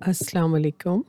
السلام 0.00 0.54
علیکم۔ 0.54 1.00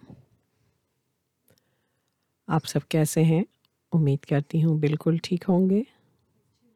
آپ 2.47 2.65
سب 2.65 2.79
کیسے 2.89 3.23
ہیں؟ 3.23 3.43
امید 3.91 4.19
کرتی 4.19 4.63
ہوں 4.63 4.79
بالکل 4.79 5.17
ٹھیک 5.23 5.45
ہوں 5.49 5.69
گے۔ 5.69 5.81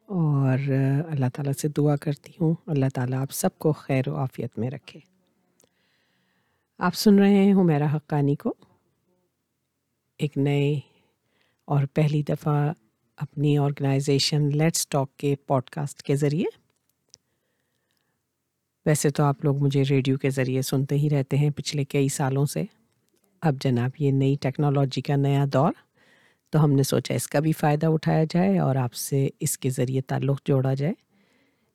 اور 0.06 0.58
اللہ 1.06 1.26
تعالیٰ 1.34 1.52
سے 1.52 1.68
دعا 1.68 1.96
کرتی 1.96 2.32
ہوں۔ 2.40 2.54
اللہ 2.66 2.84
تعالیٰ 2.94 3.20
آپ 3.20 3.32
سب 3.32 3.58
کو 3.58 3.72
خیر 3.72 4.08
و 4.08 4.16
عافیت 4.16 4.58
میں 4.58 4.70
رکھے۔ 4.70 5.00
آپ 6.78 6.94
سن 6.94 7.18
رہے 7.18 7.34
ہیں 7.34 7.54
حمیرا 7.54 7.94
حقانی 7.94 8.34
کو۔ 8.34 8.54
ایک 10.18 10.38
نئے 10.38 10.80
اور 11.64 11.84
پہلی 11.94 12.22
دفعہ 12.22 12.72
اپنی 13.16 13.58
آرگنائزیشن 13.58 14.48
لیٹس 14.48 14.88
ٹاک 14.88 15.16
کے 15.16 15.36
پوڈ 15.36 15.70
کاسٹ 15.70 16.02
کے 16.02 16.16
ذریعے 16.16 16.63
ویسے 18.86 19.10
تو 19.10 19.22
آپ 19.24 19.44
لوگ 19.44 19.58
مجھے 19.58 19.82
ریڈیو 19.90 20.16
کے 20.18 20.30
ذریعے 20.30 20.62
سنتے 20.62 20.96
ہی 20.96 21.08
رہتے 21.10 21.36
ہیں 21.36 21.50
پچھلے 21.50 21.84
کئی 21.84 22.08
سالوں 22.08 22.44
سے۔ 22.46 22.64
اب 23.42 23.54
جناب 23.60 23.90
یہ 23.98 24.10
نئی 24.12 24.34
ٹیکنالوجی 24.40 25.00
کا 25.00 25.16
نیا 25.16 25.44
دور، 25.52 25.72
تو 26.52 26.64
ہم 26.64 26.72
نے 26.72 26.82
سوچا 26.82 27.14
اس 27.14 27.26
کا 27.28 27.40
بھی 27.40 27.52
فائدہ 27.52 27.86
اٹھایا 27.86 28.24
جائے 28.30 28.58
اور 28.58 28.76
آپ 28.76 28.94
سے 28.94 29.28
اس 29.40 29.58
کے 29.58 29.70
ذریعے 29.70 30.00
تعلق 30.00 30.40
جوڑا 30.46 30.74
جائے۔ 30.74 30.92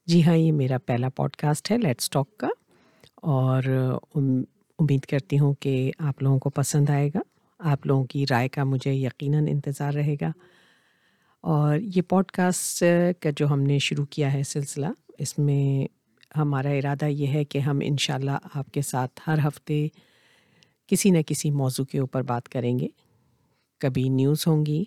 جی 0.07 0.23
ہاں 0.23 0.37
یہ 0.37 0.51
میرا 0.51 0.77
پہلا 0.77 1.09
پوڈ 1.09 1.35
کاسٹ 1.35 1.71
ہے 1.71 1.77
لیٹ 1.77 2.01
اسٹاک 2.01 2.37
کا، 2.37 2.47
اور 3.15 3.63
امید 4.15 5.05
کرتی 5.05 5.39
ہوں 5.39 5.53
کہ 5.53 5.91
آپ 5.99 6.21
لوگوں 6.23 6.39
کو 6.39 6.49
پسند 6.49 6.89
آئے 6.89 7.09
گا۔ 7.15 7.19
آپ 7.59 7.85
لوگوں 7.87 8.03
کی 8.05 8.25
رائے 8.29 8.49
کا 8.49 8.63
مجھے 8.63 8.93
یقیناً 8.93 9.47
انتظار 9.47 9.93
رہے 9.93 10.15
گا۔ 10.21 10.31
اور 11.43 11.77
یہ 11.95 12.01
پوڈ 12.01 12.31
کاسٹ 12.31 12.83
کا 13.19 13.29
جو 13.37 13.47
ہم 13.47 13.61
نے 13.61 13.79
شروع 13.79 14.05
کیا 14.05 14.33
ہے 14.33 14.43
سلسلہ، 14.43 14.87
اس 15.19 15.37
میں 15.39 15.87
ہمارا 16.37 16.69
ارادہ 16.69 17.05
یہ 17.05 17.27
ہے 17.27 17.43
کہ 17.43 17.57
ہم 17.57 17.79
ان 17.83 17.97
شاء 17.97 18.15
اللہ 18.15 18.37
آپ 18.53 18.71
کے 18.71 18.81
ساتھ 18.81 19.21
ہر 19.27 19.47
ہفتے 19.47 19.87
کسی 20.87 21.09
نہ 21.09 21.17
کسی 21.27 21.51
موضوع 21.51 21.85
کے 21.85 21.99
اوپر 21.99 22.21
بات 22.21 22.49
کریں 22.49 22.79
گے۔ 22.79 22.87
کبھی 23.79 24.09
نیوز 24.09 24.47
ہوں 24.47 24.65
گی، 24.65 24.83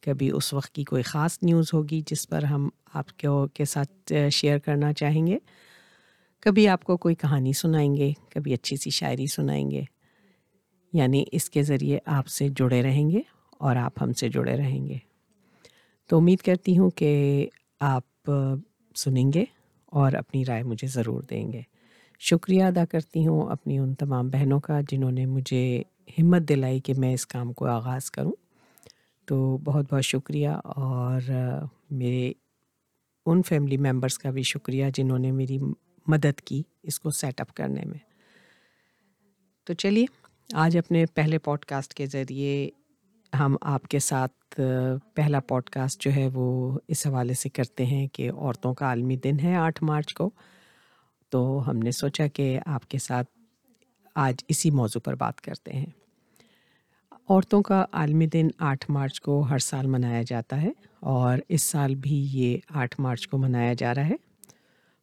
کبھی 0.00 0.30
اس 0.30 0.52
وقت 0.52 0.72
کی 0.72 0.84
کوئی 0.84 1.02
خاص 1.02 1.38
نیوز 1.42 1.66
ہوگی 1.74 2.02
جس 2.06 2.28
پر 2.28 2.42
ہم 2.42 2.68
آپ 2.94 3.18
کے 3.54 3.64
ساتھ 3.64 4.12
شیئر 4.32 4.58
کرنا 4.58 4.92
چاہیں 4.92 5.26
گے۔ 5.26 5.38
کبھی 6.40 6.68
آپ 6.68 6.84
کو 6.84 6.96
کوئی 6.96 7.14
کہانی 7.14 7.52
سنائیں 7.52 7.96
گے، 7.96 8.12
کبھی 8.28 8.54
اچھی 8.54 8.76
سی 8.76 8.90
شاعری 8.90 9.26
سنائیں 9.26 9.70
گے۔ 9.70 9.82
یعنی 10.92 11.24
اس 11.32 11.50
کے 11.50 11.62
ذریعے 11.62 11.98
آپ 12.06 12.26
سے 12.26 12.48
جڑے 12.48 12.82
رہیں 12.82 13.10
گے 13.10 13.20
اور 13.50 13.76
آپ 13.76 14.02
ہم 14.02 14.12
سے 14.12 14.28
جڑے 14.28 14.56
رہیں 14.56 14.86
گے۔ 14.86 14.98
تو 16.08 16.16
امید 16.16 16.38
کرتی 16.38 16.78
ہوں 16.78 16.90
کہ 16.90 17.48
آپ 17.80 18.30
سنیں 18.96 19.32
گے۔ 19.34 19.44
اور 19.94 20.12
اپنی 20.12 20.44
رائے 20.44 20.62
مجھے 20.62 20.88
ضرور 20.88 21.22
دیں 21.22 21.52
گے۔ 21.52 21.60
شکریہ 22.20 22.62
ادا 22.62 22.84
کرتی 22.84 23.26
ہوں 23.26 23.50
اپنی 23.50 23.78
ان 23.78 23.94
تمام 23.94 24.28
بہنوں 24.28 24.60
کا 24.60 24.80
جنہوں 24.88 25.10
نے 25.10 25.26
مجھے 25.26 25.82
ہمت 26.18 26.48
دلائی 26.48 26.80
کہ 26.80 26.94
میں 26.98 27.14
اس 27.14 27.26
کام 27.26 27.52
کو 27.52 27.66
آغاز 27.66 28.10
کروں۔ 28.10 28.32
تو 29.26 29.58
بہت 29.64 29.92
بہت 29.92 30.04
شکریہ 30.04 30.48
اور 30.64 31.20
میرے 31.90 32.32
ان 33.26 33.42
فیملی 33.42 33.76
ممبرس 33.76 34.18
کا 34.18 34.30
بھی 34.30 34.42
شکریہ 34.42 34.86
جنہوں 34.94 35.18
نے 35.18 35.30
میری 35.30 35.58
مدد 36.06 36.40
کی 36.40 36.62
اس 36.82 37.00
کو 37.00 37.10
سیٹ 37.10 37.40
اپ 37.40 37.54
کرنے 37.54 37.84
میں۔ 37.84 37.98
تو 39.64 39.74
چلیے، 39.74 40.04
آج 40.52 40.76
اپنے 40.76 41.06
پہلے 41.06 41.38
پوڈ 41.38 41.64
کاسٹ 41.64 41.94
کے 41.94 42.06
ذریعے 42.06 42.70
ہم 43.40 43.56
آپ 43.60 43.88
کے 43.88 43.98
ساتھ 43.98 44.60
پہلا 45.14 45.40
پوڈ 45.40 45.64
کاسٹ 45.64 46.02
جو 46.02 46.10
ہے 46.16 46.28
وہ 46.34 46.78
اس 46.88 47.06
حوالے 47.06 47.34
سے 47.34 47.48
کرتے 47.48 47.86
ہیں 47.86 48.06
کہ 48.06 48.30
عورتوں 48.30 48.74
کا 48.74 48.86
عالمی 48.86 49.16
دن 49.16 49.36
ہے 49.42 49.56
آٹھ 49.56 49.84
مارچ 49.84 50.14
کو۔ 50.14 50.30
تو 51.30 51.70
ہم 51.70 51.78
نے 51.78 51.90
سوچا 51.90 52.26
کہ 52.26 52.58
آپ 52.66 52.90
کے 52.90 52.98
ساتھ 52.98 53.30
آج 54.14 54.34
اسی 54.48 54.70
موضوع 54.70 55.00
پر 55.00 55.14
بات 55.14 55.40
کرتے 55.40 55.72
ہیں۔ 55.72 55.86
عورتوں 57.28 57.62
کا 57.62 57.84
عالمی 57.92 58.26
دن 58.26 58.48
آٹھ 58.58 58.90
مارچ 58.90 59.20
کو 59.20 59.40
ہر 59.40 59.58
سال 59.58 59.86
منایا 59.86 60.22
جاتا 60.26 60.62
ہے 60.62 60.70
اور 61.00 61.38
اس 61.48 61.62
سال 61.62 61.94
بھی 61.94 62.26
یہ 62.30 62.58
آٹھ 62.70 63.00
مارچ 63.00 63.28
کو 63.28 63.38
منایا 63.38 63.72
جا 63.72 63.94
رہا 63.94 64.08
ہے۔ 64.08 64.14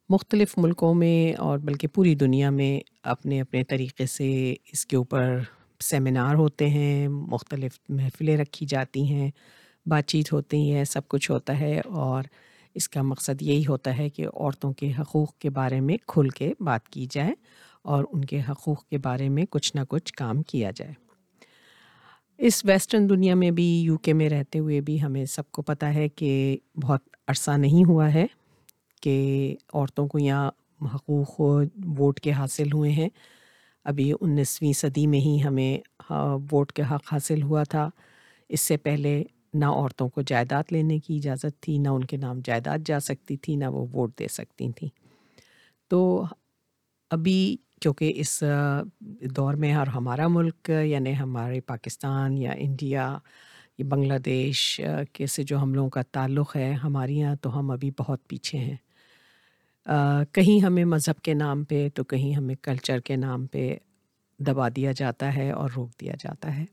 مختلف 0.08 0.54
ملکوں 0.56 0.94
میں 0.94 1.40
اور 1.40 1.58
بلکہ 1.58 1.88
پوری 1.88 2.14
دنیا 2.14 2.50
میں 2.50 2.80
اپنے 3.02 3.40
اپنے 3.40 3.64
طریقے 3.64 4.06
سے 4.06 4.54
اس 4.72 4.86
کے 4.86 4.96
اوپر 4.96 5.38
سیمینار 5.82 6.34
ہوتے 6.34 6.68
ہیں، 6.70 7.08
مختلف 7.08 7.78
محفلیں 7.88 8.36
رکھی 8.36 8.66
جاتی 8.66 9.04
ہیں، 9.12 9.30
بات 9.86 10.06
چیت 10.06 10.32
ہوتی 10.32 10.74
ہے، 10.74 10.84
سب 10.84 11.08
کچھ 11.08 11.30
ہوتا 11.30 11.60
ہے 11.60 11.80
اور 11.84 12.22
اس 12.74 12.88
کا 12.88 13.02
مقصد 13.02 13.42
یہی 13.42 13.66
ہوتا 13.66 13.98
ہے 13.98 14.08
کہ 14.08 14.26
عورتوں 14.26 14.72
کے 14.72 14.92
حقوق 14.98 15.38
کے 15.38 15.50
بارے 15.50 15.80
میں 15.80 15.96
کھل 16.06 16.28
کے 16.28 16.52
بات 16.60 16.88
کی 16.88 17.06
جائے 17.10 17.32
اور 17.82 18.04
ان 18.12 18.24
کے 18.24 18.40
حقوق 18.40 18.84
کے 18.84 18.98
بارے 18.98 19.28
میں 19.28 19.44
کچھ 19.50 19.76
نہ 19.76 19.80
کچھ 19.88 20.12
کام 20.12 20.42
کیا 20.42 20.70
جائے۔ 20.74 20.92
اس 22.38 22.64
ویسٹرن 22.64 23.08
دنیا 23.10 23.34
میں 23.34 23.50
بھی، 23.50 23.82
یو 23.82 23.98
کے 23.98 24.12
میں 24.12 24.28
رہتے 24.28 24.58
ہوئے 24.58 24.80
بھی 24.80 25.02
ہمیں 25.02 25.24
سب 25.24 25.50
کو 25.50 25.62
پتہ 25.62 25.86
ہے 25.86 26.08
کہ 26.08 26.56
بہت 26.82 27.00
عرصہ 27.28 27.50
نہیں 27.50 27.84
ہوا 27.88 28.14
ہے 28.14 28.26
کہ 29.02 29.14
عورتوں 29.74 30.08
کو 30.08 30.18
یہاں 30.18 30.50
حقوق 30.94 31.40
ووٹ 31.40 32.20
کے 32.20 32.32
حاصل 32.32 32.72
ہوئے 32.72 32.90
ہیں۔ 32.90 33.08
ابھی 33.84 34.12
انیسویں 34.20 34.72
صدی 34.72 35.06
میں 35.06 35.20
ہی 35.20 35.38
ہمیں 35.44 36.12
ووٹ 36.52 36.72
کے 36.72 36.82
حق 36.90 37.12
حاصل 37.12 37.42
ہوا 37.42 37.62
تھا۔ 37.62 37.88
اس 38.48 38.60
سے 38.60 38.76
پہلے 38.76 39.22
نہ 39.54 39.64
عورتوں 39.64 40.08
کو 40.08 40.22
جائیداد 40.22 40.64
لینے 40.70 40.98
کی 40.98 41.16
اجازت 41.16 41.60
تھی، 41.60 41.78
نہ 41.78 41.88
ان 41.88 42.04
کے 42.04 42.16
نام 42.16 42.40
جائیداد 42.44 42.86
جا 42.86 43.00
سکتی 43.00 43.36
تھی، 43.36 43.56
نہ 43.56 43.64
وہ 43.64 43.86
ووٹ 43.92 44.18
دے 44.18 44.28
سکتی 44.30 44.70
تھیں۔ 44.76 44.88
تو 45.90 46.24
ابھی 47.10 47.56
کیونکہ 47.80 48.12
اس 48.16 48.42
دور 49.36 49.54
میں 49.54 49.74
اور 49.74 49.86
ہمارا 49.86 50.28
ملک 50.28 50.70
یعنی 50.84 51.18
ہمارے 51.18 51.60
پاکستان 51.60 52.38
یا 52.38 52.52
انڈیا، 52.56 53.06
یا 53.78 53.84
بنگلہ 53.88 54.18
دیش 54.24 54.80
کے 55.12 55.26
سے 55.26 55.42
جو 55.42 55.58
ہم 55.58 55.74
لوگوں 55.74 55.90
کا 55.90 56.02
تعلق 56.12 56.56
ہے 56.56 56.72
ہمارے 56.72 57.12
یہاں، 57.12 57.34
تو 57.42 57.58
ہم 57.58 57.70
ابھی 57.70 57.90
بہت 57.98 58.26
پیچھے 58.28 58.58
ہیں۔ 58.58 58.76
کہیں 60.32 60.64
ہمیں 60.64 60.84
مذہب 60.84 61.22
کے 61.22 61.34
نام 61.34 61.64
پہ، 61.64 61.88
تو 61.94 62.04
کہیں 62.04 62.34
ہمیں 62.34 62.54
کلچر 62.62 63.00
کے 63.00 63.16
نام 63.16 63.46
پہ 63.46 63.76
دبا 64.38 64.68
دیا 64.68 64.92
جاتا 64.92 65.36
ہے 65.36 65.50
اور 65.50 65.70
روک 65.76 66.00
دیا 66.00 66.14
جاتا 66.18 66.56
ہے۔ 66.56 66.64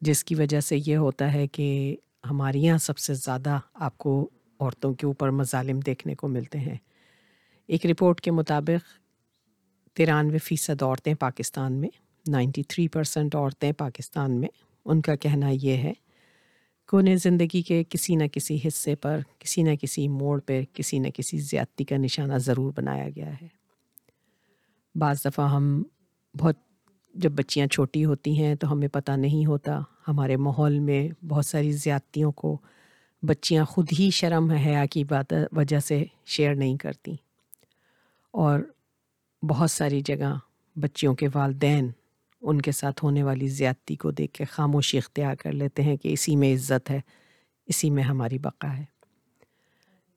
جس 0.00 0.24
کی 0.24 0.34
وجہ 0.34 0.60
سے 0.60 0.78
یہ 0.86 0.96
ہوتا 0.96 1.32
ہے 1.34 1.46
کہ 1.46 1.96
ہمارے 2.30 2.58
یہاں 2.58 2.78
سب 2.78 2.98
سے 2.98 3.14
زیادہ 3.14 3.58
آپ 3.74 3.98
کو 3.98 4.30
عورتوں 4.60 4.94
کے 4.94 5.06
اوپر 5.06 5.30
مظالم 5.30 5.80
دیکھنے 5.80 6.14
کو 6.14 6.28
ملتے 6.28 6.58
ہیں۔ 6.58 6.76
ایک 7.66 7.86
رپورٹ 7.86 8.20
کے 8.20 8.30
مطابق 8.30 8.98
ترانوے 9.96 10.38
فیصد 10.38 10.82
عورتیں 10.82 11.14
پاکستان 11.14 11.72
میں، 11.72 11.88
نائنٹی 12.28 12.62
تھری 12.62 12.88
پرسینٹ 12.88 13.34
عورتیں 13.34 13.72
پاکستان 13.72 14.40
میں۔ 14.40 14.48
ان 14.84 15.00
کا 15.00 15.14
کہنا 15.14 15.48
یہ 15.52 15.76
ہے 15.76 15.92
کہ 16.90 16.96
انہیں 16.96 17.16
زندگی 17.16 17.62
کے 17.62 17.84
کسی 17.88 18.16
نہ 18.16 18.24
کسی 18.32 18.58
حصے 18.66 18.94
پر، 18.94 19.20
کسی 19.38 19.62
نہ 19.62 19.70
کسی 19.82 20.08
موڑ 20.08 20.40
پہ، 20.40 20.64
کسی 20.72 20.98
نہ 20.98 21.08
کسی 21.14 21.38
زیادتی 21.38 21.84
کا 21.84 21.96
نشانہ 21.96 22.34
ضرور 22.34 22.72
بنایا 22.76 23.08
گیا 23.16 23.34
ہے۔ 23.42 23.48
بعض 24.94 25.24
دفعہ 25.24 25.50
ہم 25.50 25.82
بہت، 26.38 26.56
جب 27.14 27.32
بچیاں 27.32 27.66
چھوٹی 27.66 28.04
ہوتی 28.04 28.38
ہیں 28.38 28.54
تو 28.54 28.72
ہمیں 28.72 28.88
پتہ 28.88 29.12
نہیں 29.12 29.46
ہوتا، 29.46 29.80
ہمارے 30.08 30.36
ماحول 30.36 30.78
میں 30.78 31.24
بہت 31.24 31.46
ساری 31.46 31.72
زیادتیوں 31.72 32.32
کو 32.32 32.58
بچیاں 33.22 33.64
خود 33.64 33.88
ہی 33.98 34.10
شرم 34.10 34.50
حیا 34.50 34.86
کی 34.86 35.04
بات، 35.04 35.34
وجہ 35.52 35.78
سے 35.78 36.04
شیئر 36.26 36.54
نہیں 36.54 36.76
کرتی۔ 36.76 37.12
اور 38.30 38.60
بہت 39.42 39.70
ساری 39.70 40.00
جگہ 40.00 40.38
بچیوں 40.76 41.14
کے 41.14 41.28
والدین 41.34 41.90
ان 42.40 42.62
کے 42.62 42.72
ساتھ 42.72 43.04
ہونے 43.04 43.22
والی 43.22 43.48
زیادتی 43.48 43.96
کو 43.96 44.10
دیکھ 44.10 44.32
کے 44.32 44.44
خاموشی 44.44 44.98
اختیار 44.98 45.34
کر 45.34 45.52
لیتے 45.52 45.82
ہیں 45.82 45.96
کہ 45.96 46.12
اسی 46.12 46.36
میں 46.36 46.54
عزت 46.54 46.90
ہے، 46.90 47.00
اسی 47.66 47.90
میں 47.90 48.02
ہماری 48.02 48.38
بقا 48.38 48.76
ہے۔ 48.76 48.84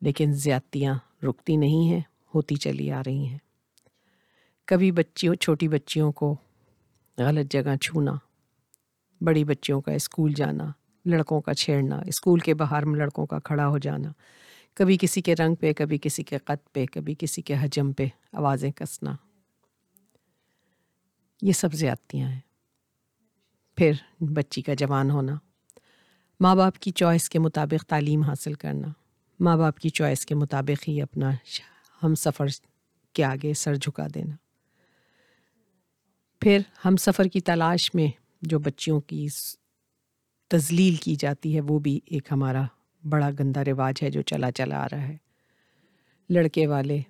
لیکن 0.02 0.34
زیادتیاں 0.34 0.96
رکتی 1.24 1.56
نہیں 1.56 1.88
ہیں، 1.88 2.02
ہوتی 2.36 2.56
چلی 2.56 2.92
آ 2.92 3.02
رہی 3.06 3.26
ہیں۔ 3.26 3.38
کبھی 4.66 4.92
بچیوں، 4.92 5.36
چھوٹی 5.36 5.68
بچیوں 5.68 6.12
کو 6.12 6.36
غلط 7.18 7.52
جگہ 7.52 7.76
چھونا، 7.76 8.14
بڑی 9.22 9.44
بچیوں 9.44 9.82
کا 9.82 9.92
اسکول 9.92 10.34
جانا، 10.34 10.72
لڑکوں 11.06 11.42
کا 11.42 11.54
چھیڑنا، 11.54 12.02
اسکول 12.06 12.40
کے 12.40 12.54
باہر 12.54 12.86
میں 12.86 13.00
لڑکوں 13.00 13.26
کا 13.26 13.40
کھڑا 13.40 13.68
ہو 13.68 13.78
جانا، 13.78 14.12
کبھی 14.74 14.98
کسی 15.02 15.22
کے 15.22 15.36
رنگ 15.36 15.56
پہ، 15.56 15.74
کبھی 15.74 15.98
کسی 16.02 16.24
کے 16.24 16.38
قد 16.38 16.74
پہ، 16.74 16.86
کبھی 16.86 17.16
کسی 17.20 17.42
کے 17.42 17.56
حجم 17.62 17.92
پہ 17.94 18.06
آوازیں 18.34 18.72
کسنا۔ 18.72 19.16
یہ 21.44 21.52
سب 21.52 21.74
زیادتیاں 21.74 22.30
ہیں۔ 22.30 22.40
پھر 23.76 23.92
بچی 24.20 24.62
کا 24.62 24.74
جوان 24.74 25.12
ہونا، 25.12 25.36
ماں 26.40 26.56
باپ 26.56 26.78
کی 26.78 26.92
چوائس 26.92 27.30
کے 27.30 27.40
مطابق 27.40 27.86
تعلیم 27.86 28.22
حاصل 28.22 28.54
کرنا، 28.54 28.88
ماں 29.40 29.58
باپ 29.58 29.78
کی 29.78 29.90
چوائس 29.90 30.26
کے 30.26 30.36
مطابق 30.36 30.88
ہی 30.88 31.02
اپنا 31.02 31.32
ہم 32.04 32.16
سفر 32.16 32.46
کے 33.14 33.24
آگے 33.24 33.54
سر 33.54 33.76
جھکا 33.76 34.08
دینا۔ 34.16 34.36
پھر 36.40 36.60
ہم 36.86 36.96
سفر 36.96 37.26
کی 37.26 37.40
تلاش 37.40 37.96
میں 37.96 38.08
جو 38.42 38.60
بچیوں 38.60 39.02
کی 39.02 39.28
تزلیل 40.48 40.96
کی 40.96 41.16
جاتی 41.16 41.56
ہے، 41.56 41.62
وہ 41.62 41.80
بھی 41.80 42.00
ایک 42.06 42.28
ہمارا 42.32 42.64
بڑا 43.10 43.30
گندا 43.40 43.64
رواج 43.64 44.04
ہے 44.04 44.10
جو 44.10 44.22
چلا 44.22 44.52
چلا 44.52 44.84
آ 44.84 44.88
رہا 44.92 45.02
ہے۔ 45.02 45.18
لڑکے 46.30 46.68
والے 46.68 47.02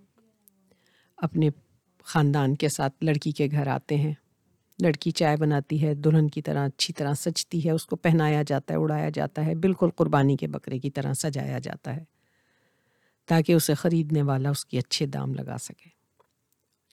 اپنے 1.17 1.49
خاندان 2.03 2.55
کے 2.55 2.69
ساتھ 2.69 3.03
لڑکی 3.03 3.31
کے 3.31 3.47
گھر 3.51 3.67
آتے 3.67 3.97
ہیں۔ 3.97 4.13
لڑکی 4.83 5.11
چائے 5.11 5.37
بناتی 5.37 5.83
ہے، 5.83 5.93
دلہن 5.93 6.29
کی 6.29 6.41
طرح، 6.41 6.65
اچھی 6.65 6.93
طرح 6.93 7.13
سجتی 7.13 7.65
ہے، 7.65 7.71
اس 7.71 7.85
کو 7.85 7.95
پہنایا 7.95 8.43
جاتا 8.47 8.73
ہے، 8.73 8.79
اڑایا 8.79 9.09
جاتا 9.09 9.45
ہے، 9.45 9.55
بالکل 9.55 9.89
قربانی 9.95 10.35
کے 10.35 10.47
بکرے 10.47 10.79
کی 10.79 10.89
طرح 10.89 11.13
سجایا 11.13 11.59
جاتا 11.59 11.95
ہے، 11.95 12.03
تاکہ 13.25 13.53
اسے 13.53 13.73
خریدنے 13.73 14.21
والا 14.21 14.49
اس 14.49 14.65
کی 14.65 14.77
اچھے 14.77 15.05
دام 15.05 15.33
لگا 15.33 15.57
سکے۔ 15.57 15.89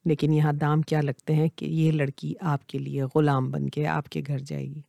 لیکن 0.05 0.33
یہاں 0.33 0.53
دام 0.53 0.83
کیا 0.83 1.01
لگتے 1.01 1.35
ہیں 1.35 1.49
کہ 1.57 1.65
یہ 1.65 1.93
لڑکی 1.93 2.35
آپ 2.41 2.67
کے 2.67 2.79
لیے 2.79 3.03
غلام 3.15 3.51
بن 3.51 3.71
کے 3.71 3.87
آپ 3.87 4.09
کے 4.09 4.23
گھر 4.27 4.39
جائے 4.39 4.67
گی، 4.67 4.83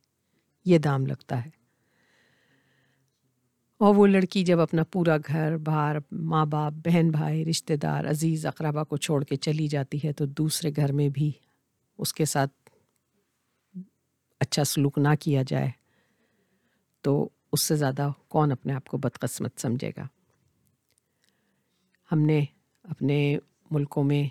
یہ 0.64 0.78
دام 0.78 1.06
لگتا 1.06 1.44
ہے۔ 1.44 1.50
اور 3.78 3.94
وہ 3.94 4.06
لڑکی 4.06 4.44
جب 4.44 4.60
اپنا 4.60 4.84
پورا 4.84 5.16
گھر 5.26 5.56
بار 5.56 5.96
ماں 6.12 6.46
باپ، 6.46 6.72
بہن 6.72 7.10
بھائی، 7.10 7.44
رشتہ 7.44 7.74
دار، 7.74 8.04
عزیز، 8.04 8.46
اقربا 8.46 8.84
کو 8.84 8.96
چھوڑ 8.96 9.24
کے 9.24 9.36
چلی 9.36 9.68
جاتی 9.68 9.98
ہے 10.04 10.12
تو 10.12 10.26
دوسرے 10.26 10.70
گھر 10.76 10.92
میں 10.92 11.08
بھی 11.08 11.32
اس 11.98 12.14
کے 12.14 12.24
ساتھ 12.24 12.61
اچھا 14.42 14.64
سلوک 14.64 14.98
نہ 14.98 15.08
کیا 15.20 15.42
جائے، 15.42 15.70
تو 17.00 17.28
اس 17.52 17.62
سے 17.62 17.76
زیادہ 17.76 18.08
کون 18.28 18.52
اپنے 18.52 18.72
آپ 18.72 18.86
کو 18.86 18.98
بدقسمت 18.98 19.60
سمجھے 19.60 19.90
گا؟ 19.96 20.06
ہم 22.12 22.20
نے 22.20 22.44
اپنے 22.82 23.38
ملکوں 23.70 24.04
میں 24.04 24.22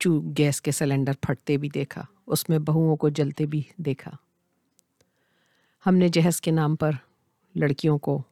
چو 0.00 0.20
گیس 0.38 0.60
کے 0.60 0.70
سلنڈر 0.70 1.12
پھٹتے 1.20 1.56
بھی 1.56 1.68
دیکھا، 1.68 2.02
اس 2.26 2.48
میں 2.48 2.58
بہوؤں 2.58 2.96
کو 2.96 3.08
جلتے 3.08 3.46
بھی 3.46 3.62
دیکھا۔ 3.76 4.10
ہم 5.86 5.96
نے 5.96 6.08
جہیز 6.08 6.40
کے 6.40 6.50
نام 6.50 6.76
پر 6.76 6.90
لڑکیوں 7.54 7.98
کو 7.98 8.22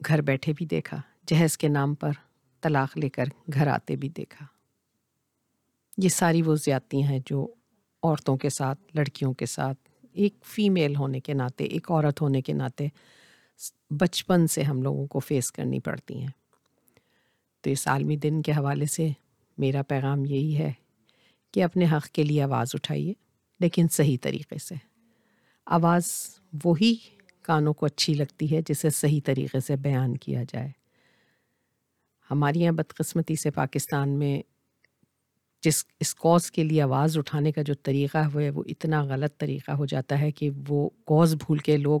گھر 0.00 0.20
بیٹھے 0.20 0.52
بھی 0.52 0.66
دیکھا 0.66 1.00
جہیز 1.26 1.58
کے 1.58 1.68
نام 1.68 1.94
پر 1.94 2.10
طلاق 2.62 2.98
لے 2.98 3.08
کر 3.08 3.24
گھر 3.54 3.66
آتے 3.66 3.96
بھی 3.96 4.08
دیکھا۔ 4.08 4.46
یہ 5.98 6.08
ساری 6.08 6.42
وہ 6.42 6.54
زیادتیاں 6.54 7.08
ہیں 7.08 7.18
جو 7.26 7.46
عورتوں 8.08 8.36
کے 8.36 8.48
ساتھ، 8.48 8.80
لڑکیوں 8.94 9.32
کے 9.32 9.46
ساتھ، 9.46 9.78
ایک 10.12 10.34
فیمیل 10.44 10.96
ہونے 10.96 11.20
کے 11.20 11.34
ناطے، 11.34 11.64
ایک 11.64 11.90
عورت 11.90 12.20
ہونے 12.20 12.42
کے 12.42 12.52
ناطے 12.52 12.88
بچپن 13.90 14.46
سے 14.46 14.62
ہم 14.62 14.82
لوگوں 14.82 15.06
کو 15.06 15.18
فیس 15.18 15.52
کرنی 15.52 15.80
پڑتی 15.80 16.20
ہیں۔ 16.20 16.30
تو 17.60 17.70
اس 17.70 17.88
عالمی 17.88 18.16
دن 18.16 18.42
کے 18.42 18.52
حوالے 18.52 18.86
سے 18.86 19.08
میرا 19.58 19.82
پیغام 19.82 20.24
یہی 20.24 20.58
ہے 20.58 20.72
کہ 21.52 21.62
اپنے 21.62 21.84
حق 21.84 22.06
کے 22.06 22.22
لیے 22.22 22.42
آواز 22.42 22.70
اٹھائیے، 22.74 23.12
لیکن 23.60 23.86
صحیح 23.90 24.16
طریقے 24.22 24.58
سے۔ 24.58 24.74
آواز 25.66 26.04
وہی 26.64 26.94
کانوں 27.42 27.74
کو 27.74 27.86
اچھی 27.86 28.14
لگتی 28.14 28.56
ہے 28.56 28.60
جسے 28.68 28.90
صحیح 28.90 29.20
طریقے 29.24 29.60
سے 29.60 29.76
بیان 29.76 30.16
کیا 30.16 30.42
جائے۔ 30.42 30.70
ہماری 32.30 32.60
یہاں 32.60 32.72
بدقسمتی 32.72 33.36
سے 33.36 33.50
پاکستان 33.50 34.08
میں 34.08 34.42
جس 35.62 35.84
اس 36.00 36.14
کوز 36.14 36.50
کے 36.50 36.64
لیے 36.64 36.82
آواز 36.82 37.18
اٹھانے 37.18 37.52
کا 37.52 37.62
جو 37.62 37.74
طریقہ 37.74 38.18
ہے، 38.34 38.50
وہ 38.50 38.62
اتنا 38.66 39.04
غلط 39.04 39.38
طریقہ 39.38 39.70
ہو 39.70 39.86
جاتا 39.86 40.20
ہے 40.20 40.30
کہ 40.30 40.50
وہ 40.68 40.88
کوز 41.04 41.34
بھول 41.34 41.58
کے 41.58 41.76
لوگ 41.76 42.00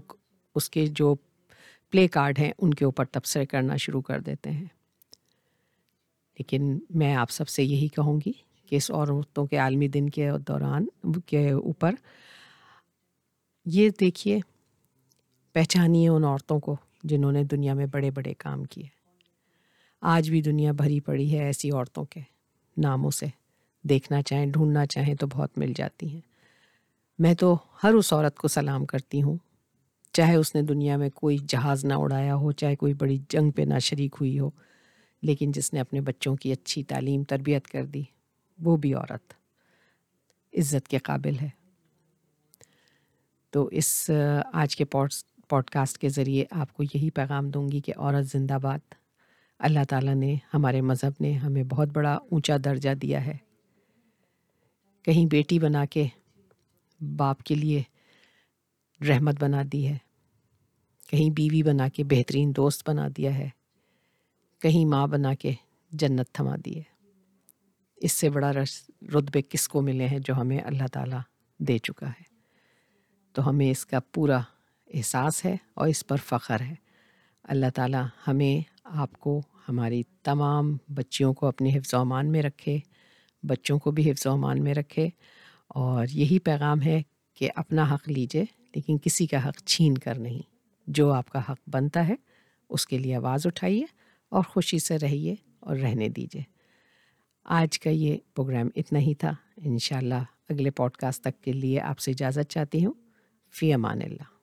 اس 0.54 0.70
کے 0.70 0.86
جو 0.86 1.14
پلے 1.90 2.08
کارڈ 2.08 2.38
ہیں، 2.38 2.52
ان 2.58 2.74
کے 2.74 2.84
اوپر 2.84 3.04
تبصرے 3.04 3.46
کرنا 3.46 3.76
شروع 3.76 4.00
کر 4.00 4.20
دیتے 4.20 4.50
ہیں۔ 4.50 4.64
لیکن 6.38 6.78
میں 6.90 7.14
آپ 7.14 7.30
سب 7.30 7.48
سے 7.48 7.64
یہی 7.64 7.88
کہوں 7.88 8.20
گی 8.26 8.32
کہ 8.66 8.76
اس 8.76 8.90
عورتوں 8.90 9.46
کے 9.46 9.56
عالمی 9.56 9.88
دن 9.88 10.10
کے 10.10 10.30
دوران، 10.48 10.86
کے 11.26 11.50
اوپر 11.50 11.94
یہ 13.66 13.90
دیکھیے، 14.00 14.38
پہچانیے 15.52 16.08
ان 16.08 16.24
عورتوں 16.24 16.60
کو 16.60 16.76
جنہوں 17.04 17.32
نے 17.32 17.44
دنیا 17.44 17.74
میں 17.74 17.86
بڑے 17.86 18.10
بڑے 18.10 18.34
کام 18.34 18.64
کیے۔ 18.64 18.84
آج 20.00 20.30
بھی 20.30 20.42
دنیا 20.42 20.72
بھری 20.72 21.00
پڑی 21.00 21.32
ہے 21.32 21.44
ایسی 21.44 21.70
عورتوں 21.70 22.04
کے 22.04 22.20
ناموں 22.76 23.10
سے۔ 23.10 23.26
دیکھنا 23.84 24.22
چاہیں، 24.22 24.46
ڈھونڈنا 24.46 24.86
چاہیں 24.86 25.14
تو 25.14 25.26
بہت 25.26 25.58
مل 25.58 25.72
جاتی 25.76 26.08
ہیں۔ 26.08 26.20
میں 27.18 27.34
تو 27.34 27.56
ہر 27.82 27.94
اس 27.94 28.12
عورت 28.12 28.36
کو 28.36 28.48
سلام 28.48 28.84
کرتی 28.86 29.22
ہوں، 29.22 29.36
چاہے 30.12 30.34
اس 30.34 30.54
نے 30.54 30.62
دنیا 30.62 30.96
میں 30.96 31.08
کوئی 31.10 31.38
جہاز 31.48 31.84
نہ 31.84 31.94
اڑایا 31.94 32.34
ہو، 32.34 32.52
چاہے 32.52 32.76
کوئی 32.76 32.94
بڑی 32.94 33.18
جنگ 33.28 33.50
پہ 33.50 33.62
نہ 33.62 33.78
شریک 33.78 34.16
ہوئی 34.20 34.38
ہو، 34.38 34.50
لیکن 35.22 35.52
جس 35.52 35.72
نے 35.72 35.80
اپنے 35.80 36.00
بچوں 36.00 36.34
کی 36.36 36.52
اچھی 36.52 36.82
تعلیم، 36.82 37.22
تربیت 37.24 37.66
کر 37.66 37.86
دی، 37.86 38.02
وہ 38.58 38.76
بھی 38.76 38.94
عورت 38.94 39.32
عزت 40.52 40.88
کے 40.88 40.98
قابل 40.98 41.38
ہے۔ 41.42 41.48
تو 43.50 43.64
اس 43.72 44.10
آج 44.52 44.76
کے 44.76 44.84
پوڈ 44.84 45.64
کاسٹ 45.64 45.98
کے 45.98 46.08
ذریعے 46.08 46.44
آپ 46.50 46.72
کو 46.72 46.82
یہی 46.82 47.10
پیغام 47.10 47.50
دوں 47.50 47.68
گی 47.68 47.80
کہ 47.80 47.92
عورت 47.96 48.26
زندہ 48.26 48.58
باد، 48.62 48.94
اللہ 49.58 49.84
تعالیٰ 49.88 50.14
نے 50.14 50.34
ہمارے 50.54 50.80
مذہب 50.80 51.12
نے 51.20 51.32
ہمیں 51.32 51.62
بہت 51.62 51.88
بڑا 51.88 52.14
اونچا 52.14 52.56
درجہ 52.64 52.94
دیا 52.94 53.26
ہے۔ 53.26 53.36
کہیں 55.02 55.26
بیٹی 55.26 55.58
بنا 55.58 55.84
کے 55.84 56.06
باپ 57.16 57.42
کے 57.42 57.54
لیے 57.54 57.82
رحمت 59.08 59.34
بنا 59.40 59.62
دی 59.72 59.88
ہے، 59.88 59.98
کہیں 61.10 61.30
بیوی 61.30 61.62
بنا 61.62 61.88
کے 61.88 62.04
بہترین 62.04 62.52
دوست 62.56 62.88
بنا 62.88 63.08
دیا 63.16 63.34
ہے، 63.34 63.48
کہیں 64.60 64.84
ماں 64.84 65.06
بنا 65.06 65.34
کے 65.34 65.52
جنت 65.90 66.32
تھما 66.32 66.56
دی 66.64 66.76
ہے۔ 66.76 66.82
اس 67.96 68.12
سے 68.12 68.30
بڑا 68.30 68.52
رس، 68.52 68.90
رتبے 69.02 69.42
کس 69.42 69.68
کو 69.68 69.82
ملے 69.82 70.06
ہیں 70.06 70.18
جو 70.18 70.34
ہمیں 70.34 70.58
اللہ 70.58 70.86
تعالیٰ 70.92 71.20
دے 71.58 71.78
چکا 71.78 72.08
ہے؟ 72.08 72.22
تو 73.32 73.48
ہمیں 73.48 73.70
اس 73.70 73.86
کا 73.86 74.00
پورا 74.00 74.40
احساس 74.94 75.44
ہے 75.44 75.56
اور 75.74 75.88
اس 75.88 76.06
پر 76.06 76.16
فخر 76.16 76.60
ہے۔ 76.60 76.74
اللہ 77.42 77.66
تعالیٰ 77.74 78.06
ہمیں 78.28 78.72
آپ 78.84 79.12
کو، 79.12 79.42
ہماری 79.68 80.02
تمام 80.22 80.76
بچیوں 80.88 81.34
کو 81.34 81.46
اپنے 81.46 81.76
حفظ 81.76 81.94
و 81.94 81.98
امان 81.98 82.32
میں 82.32 82.42
رکھے۔ 82.42 82.78
بچوں 83.42 83.78
کو 83.78 83.90
بھی 83.90 84.10
حفظ 84.10 84.26
و 84.26 84.30
امان 84.30 84.64
میں 84.64 84.74
رکھے 84.74 85.08
اور 85.68 86.06
یہی 86.10 86.38
پیغام 86.38 86.82
ہے 86.82 87.02
کہ 87.34 87.50
اپنا 87.56 87.94
حق 87.94 88.08
لیجیے 88.08 88.44
لیکن 88.74 88.98
کسی 88.98 89.26
کا 89.26 89.48
حق 89.48 89.62
چھین 89.64 89.98
کر 89.98 90.18
نہیں۔ 90.18 90.42
جو 90.86 91.12
آپ 91.12 91.30
کا 91.30 91.38
حق 91.38 91.58
بنتا 91.66 92.08
ہے، 92.08 92.14
اس 92.70 92.86
کے 92.86 92.98
لیے 92.98 93.14
آواز 93.14 93.46
اٹھائیے 93.46 93.84
اور 94.28 94.42
خوشی 94.42 94.78
سے 94.78 94.98
رہیے 94.98 95.34
اور 95.60 95.76
رہنے 95.76 96.08
دیجیے 96.08 96.42
آج 97.44 97.78
کا 97.80 97.90
یہ 97.90 98.16
پروگرام 98.34 98.68
اتنا 98.76 98.98
ہی 98.98 99.14
تھا۔ 99.14 99.34
انشاءاللہ 99.56 100.22
اگلے 100.48 100.70
پوڈ 100.70 100.90
کاسٹ 100.90 101.24
تک 101.24 101.44
کے 101.44 101.52
لیے 101.52 101.80
آپ 101.80 101.98
سے 101.98 102.10
اجازت 102.10 102.50
چاہتی 102.50 102.84
ہوں۔ 102.84 102.92
فی 103.52 103.72
امان 103.72 103.98
اللہ۔ 104.02 104.37